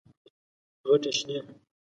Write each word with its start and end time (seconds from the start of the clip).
غټي 0.87 1.11
شنې، 1.17 1.37